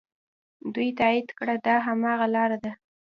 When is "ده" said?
2.63-2.71